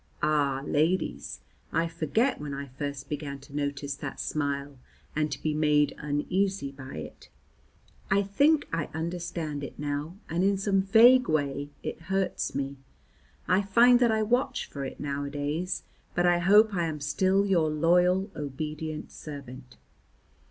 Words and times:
Ah, 0.23 0.63
ladies, 0.65 1.41
I 1.71 1.87
forget 1.87 2.41
when 2.41 2.55
I 2.55 2.65
first 2.69 3.07
began 3.07 3.37
to 3.41 3.55
notice 3.55 3.93
that 3.97 4.19
smile 4.19 4.79
and 5.15 5.31
to 5.31 5.39
be 5.39 5.53
made 5.53 5.93
uneasy 5.99 6.71
by 6.71 6.95
it. 6.95 7.29
I 8.09 8.23
think 8.23 8.67
I 8.73 8.89
understand 8.95 9.63
it 9.63 9.77
now, 9.77 10.15
and 10.27 10.43
in 10.43 10.57
some 10.57 10.81
vague 10.81 11.29
way 11.29 11.69
it 11.83 12.01
hurts 12.09 12.55
me. 12.55 12.77
I 13.47 13.61
find 13.61 13.99
that 13.99 14.11
I 14.11 14.23
watch 14.23 14.65
for 14.65 14.83
it 14.85 14.99
nowadays, 14.99 15.83
but 16.15 16.25
I 16.25 16.39
hope 16.39 16.73
I 16.73 16.87
am 16.87 16.99
still 16.99 17.45
your 17.45 17.69
loyal, 17.69 18.31
obedient 18.35 19.11
servant. 19.11 19.77